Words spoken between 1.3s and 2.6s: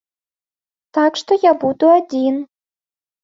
я буду адзін.